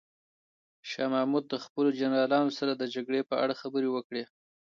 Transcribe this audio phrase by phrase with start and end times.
[0.89, 4.23] شاه محمود د خپلو جنرالانو سره د جګړې په اړه خبرې وکړې.